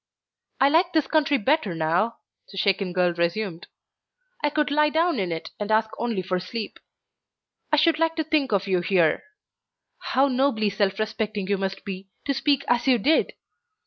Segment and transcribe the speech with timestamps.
[0.59, 2.17] "I like this country better now,"
[2.51, 3.67] the shaken girl resumed.
[4.43, 6.79] "I could lie down in it and ask only for sleep.
[7.71, 9.21] I should like to think of you here.
[9.99, 13.33] How nobly self respecting you must be, to speak as you did!